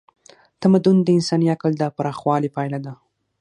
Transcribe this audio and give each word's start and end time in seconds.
تمدن 0.61 0.95
د 1.03 1.07
انساني 1.17 1.47
عقل 1.55 1.71
د 1.77 1.83
پراخوالي 1.97 2.49
پایله 2.55 2.79
ده. 2.85 2.93